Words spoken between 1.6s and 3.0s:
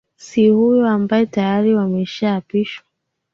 wameshaapishwa